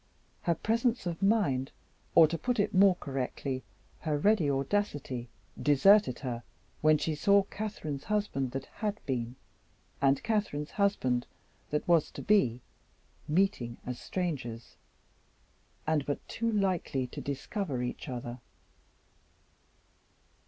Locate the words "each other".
17.83-18.39